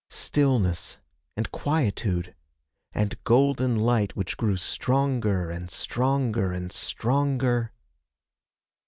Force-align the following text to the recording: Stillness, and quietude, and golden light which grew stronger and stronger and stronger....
Stillness, 0.09 0.97
and 1.37 1.51
quietude, 1.51 2.33
and 2.91 3.23
golden 3.23 3.75
light 3.75 4.15
which 4.15 4.35
grew 4.35 4.57
stronger 4.57 5.51
and 5.51 5.69
stronger 5.69 6.51
and 6.51 6.71
stronger.... 6.71 7.71